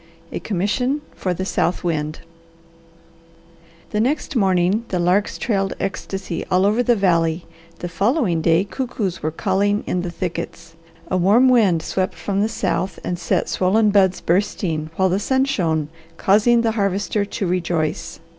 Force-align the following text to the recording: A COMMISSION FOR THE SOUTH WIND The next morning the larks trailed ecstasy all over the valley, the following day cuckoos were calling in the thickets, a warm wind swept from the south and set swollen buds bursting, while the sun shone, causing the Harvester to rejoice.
A 0.31 0.39
COMMISSION 0.39 1.01
FOR 1.13 1.31
THE 1.31 1.45
SOUTH 1.45 1.83
WIND 1.83 2.21
The 3.91 3.99
next 3.99 4.35
morning 4.35 4.83
the 4.87 4.97
larks 4.97 5.37
trailed 5.37 5.75
ecstasy 5.79 6.43
all 6.49 6.65
over 6.65 6.81
the 6.81 6.95
valley, 6.95 7.45
the 7.77 7.87
following 7.87 8.41
day 8.41 8.63
cuckoos 8.63 9.21
were 9.21 9.29
calling 9.29 9.83
in 9.85 10.01
the 10.01 10.09
thickets, 10.09 10.75
a 11.11 11.17
warm 11.17 11.49
wind 11.49 11.83
swept 11.83 12.15
from 12.15 12.41
the 12.41 12.49
south 12.49 12.97
and 13.03 13.19
set 13.19 13.47
swollen 13.47 13.91
buds 13.91 14.21
bursting, 14.21 14.89
while 14.95 15.07
the 15.09 15.19
sun 15.19 15.45
shone, 15.45 15.87
causing 16.17 16.61
the 16.61 16.71
Harvester 16.71 17.23
to 17.23 17.45
rejoice. 17.45 18.19